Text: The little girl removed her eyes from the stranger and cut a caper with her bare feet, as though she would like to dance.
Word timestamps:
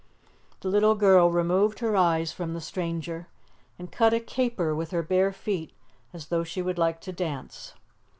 The 0.61 0.67
little 0.69 0.95
girl 0.95 1.29
removed 1.29 1.77
her 1.77 1.95
eyes 1.95 2.31
from 2.31 2.55
the 2.55 2.59
stranger 2.59 3.27
and 3.77 3.91
cut 3.91 4.15
a 4.15 4.19
caper 4.19 4.73
with 4.73 4.89
her 4.89 5.03
bare 5.03 5.31
feet, 5.31 5.73
as 6.11 6.29
though 6.29 6.43
she 6.43 6.63
would 6.63 6.79
like 6.79 6.99
to 7.01 7.11
dance. 7.11 7.75